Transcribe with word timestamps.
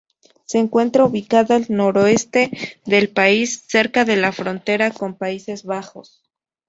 Se 0.45 0.57
encuentra 0.57 1.05
ubicada 1.05 1.55
al 1.55 1.67
noroeste 1.69 2.49
del 2.87 3.09
país, 3.09 3.65
cerca 3.67 4.03
de 4.03 4.15
la 4.15 4.31
frontera 4.31 4.89
con 4.89 5.15
Países 5.15 5.63
Bajos. 5.63 6.23